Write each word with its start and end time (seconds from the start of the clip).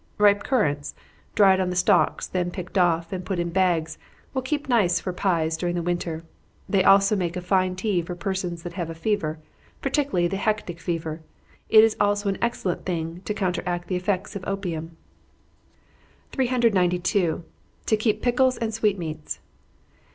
Ripe 0.17 0.41
currants, 0.43 0.95
dried 1.35 1.59
on 1.59 1.69
the 1.69 1.75
stalks, 1.75 2.25
then 2.25 2.49
picked 2.49 2.75
off, 2.75 3.13
and 3.13 3.23
put 3.23 3.37
in 3.37 3.51
bags, 3.51 3.99
will 4.33 4.41
keep 4.41 4.67
nice 4.67 4.99
for 4.99 5.13
pies 5.13 5.55
during 5.55 5.75
the 5.75 5.83
winter. 5.83 6.23
They 6.67 6.83
also 6.83 7.15
make 7.15 7.37
a 7.37 7.39
fine 7.41 7.75
tea 7.75 8.01
for 8.01 8.15
persons 8.15 8.63
that 8.63 8.73
have 8.73 8.89
a 8.89 8.95
fever, 8.95 9.37
particularly 9.79 10.27
the 10.27 10.37
hectic 10.37 10.79
fever 10.79 11.21
it 11.69 11.83
is 11.83 11.95
also 11.99 12.29
an 12.29 12.39
excellent 12.41 12.83
thing 12.83 13.21
to 13.25 13.35
counteract 13.35 13.89
the 13.89 13.95
effects 13.95 14.35
of 14.35 14.43
opium. 14.47 14.97
392. 16.31 17.43
_To 17.85 17.99
keep 17.99 18.23
Pickles 18.23 18.57
and 18.57 18.73
Sweetmeats. 18.73 19.39